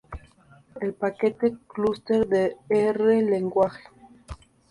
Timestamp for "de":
2.27-2.57